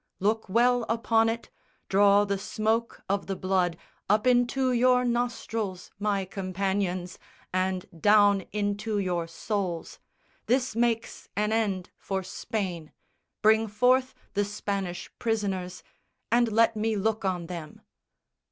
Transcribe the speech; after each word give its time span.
Look 0.19 0.49
well 0.49 0.81
upon 0.89 1.29
it, 1.29 1.51
draw 1.87 2.25
the 2.25 2.39
smoke 2.39 3.03
of 3.07 3.27
the 3.27 3.35
blood 3.35 3.77
Up 4.09 4.25
into 4.25 4.71
your 4.71 5.05
nostrils, 5.05 5.91
my 5.99 6.25
companions, 6.25 7.19
And 7.53 7.85
down 8.01 8.41
into 8.51 8.97
your 8.97 9.27
souls. 9.27 9.99
This 10.47 10.75
makes 10.75 11.29
an 11.35 11.51
end 11.51 11.91
For 11.99 12.23
Spain! 12.23 12.91
Bring 13.43 13.67
forth 13.67 14.15
the 14.33 14.43
Spanish 14.43 15.07
prisoners 15.19 15.83
And 16.31 16.51
let 16.51 16.75
me 16.75 16.95
look 16.95 17.23
on 17.23 17.45
them." 17.45 17.81